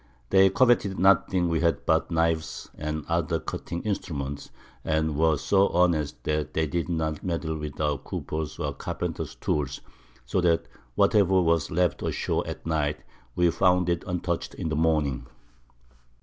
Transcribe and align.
They 0.31 0.49
coveted 0.49 0.97
nothing 0.97 1.47
we 1.47 1.59
had 1.59 1.85
but 1.85 2.09
Knives, 2.09 2.71
and 2.75 3.05
other 3.07 3.39
cutting 3.39 3.83
Instruments, 3.83 4.49
and 4.83 5.15
were 5.15 5.37
so 5.37 5.67
honest, 5.67 6.23
that 6.23 6.55
they 6.55 6.65
did 6.65 6.89
not 6.89 7.23
meddle 7.23 7.55
with 7.55 7.79
our 7.79 7.99
Coopers 7.99 8.57
or 8.57 8.73
Carpenters 8.73 9.35
Tools, 9.35 9.79
so 10.25 10.41
that 10.41 10.67
whatever 10.95 11.39
was 11.39 11.69
left 11.69 12.01
ashore 12.01 12.43
at 12.47 12.65
Night, 12.65 13.03
we 13.35 13.51
found 13.51 13.89
it 13.89 14.03
untouch'd 14.07 14.55
in 14.55 14.69
the 14.69 14.75
Morning. 14.75 15.27